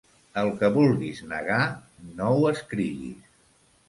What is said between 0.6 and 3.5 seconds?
que vulguis negar, no ho escriguis.